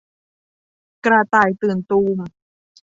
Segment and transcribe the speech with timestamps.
[1.05, 2.19] กระต่ายตื่นตูม